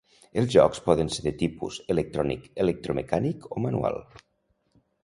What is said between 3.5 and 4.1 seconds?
o manual.